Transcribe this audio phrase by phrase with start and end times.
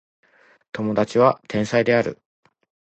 [0.71, 2.19] 友達は天才である